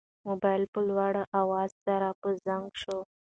موبایل 0.27 0.63
په 0.73 0.79
لوړ 0.89 1.13
اواز 1.39 1.71
سره 1.85 2.07
په 2.19 2.29
زنګ 2.45 2.67
شو. 2.81 2.97